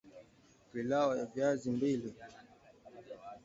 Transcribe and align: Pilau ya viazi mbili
Pilau 0.71 1.15
ya 1.17 1.25
viazi 1.25 1.71
mbili 1.71 2.15